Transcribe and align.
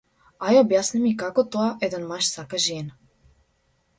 Ај 0.45 0.55
објасни 0.61 1.01
ми 1.01 1.09
како 1.23 1.43
тоа 1.57 1.67
еден 1.87 2.09
маж 2.13 2.31
сака 2.37 2.61
жена. 2.65 2.99